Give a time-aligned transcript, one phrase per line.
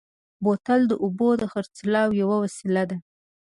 [0.43, 2.97] بوتل د اوبو د خرڅلاو یوه وسیله ده.